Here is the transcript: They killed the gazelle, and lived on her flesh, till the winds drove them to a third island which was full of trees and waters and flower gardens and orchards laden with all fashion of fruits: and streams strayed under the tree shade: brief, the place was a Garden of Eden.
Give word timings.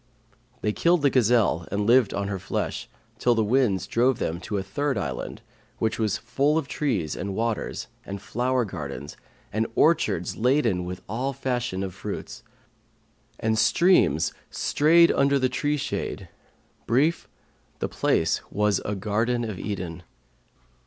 They 0.61 0.71
killed 0.73 1.03
the 1.03 1.11
gazelle, 1.11 1.67
and 1.71 1.85
lived 1.85 2.11
on 2.11 2.27
her 2.27 2.39
flesh, 2.39 2.89
till 3.19 3.35
the 3.35 3.43
winds 3.43 3.85
drove 3.85 4.17
them 4.17 4.39
to 4.41 4.57
a 4.57 4.63
third 4.63 4.97
island 4.97 5.43
which 5.77 5.99
was 5.99 6.17
full 6.17 6.57
of 6.57 6.67
trees 6.67 7.15
and 7.15 7.35
waters 7.35 7.85
and 8.03 8.19
flower 8.19 8.65
gardens 8.65 9.15
and 9.53 9.67
orchards 9.75 10.35
laden 10.37 10.85
with 10.85 11.03
all 11.07 11.33
fashion 11.33 11.83
of 11.83 11.93
fruits: 11.93 12.41
and 13.39 13.59
streams 13.59 14.33
strayed 14.49 15.11
under 15.11 15.37
the 15.37 15.49
tree 15.49 15.77
shade: 15.77 16.29
brief, 16.87 17.27
the 17.77 17.87
place 17.87 18.41
was 18.49 18.81
a 18.83 18.95
Garden 18.95 19.43
of 19.43 19.59
Eden. 19.59 20.01